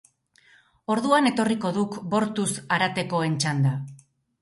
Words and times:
Orduan 0.93 1.29
etorriko 1.33 1.73
duk 1.77 2.01
bortuz 2.17 2.49
haratekoen 2.63 3.41
txanda. 3.45 3.79